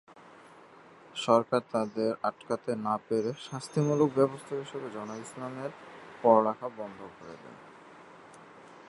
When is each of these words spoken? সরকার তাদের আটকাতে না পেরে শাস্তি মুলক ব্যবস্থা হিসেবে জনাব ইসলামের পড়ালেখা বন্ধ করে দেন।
সরকার 1.15 1.61
তাদের 1.71 2.11
আটকাতে 2.23 2.71
না 2.87 2.95
পেরে 3.07 3.31
শাস্তি 3.47 3.79
মুলক 3.87 4.09
ব্যবস্থা 4.15 4.53
হিসেবে 4.55 4.87
জনাব 4.89 5.19
ইসলামের 5.25 5.71
পড়ালেখা 6.21 6.67
বন্ধ 6.77 6.99
করে 7.17 7.35
দেন। 7.43 7.55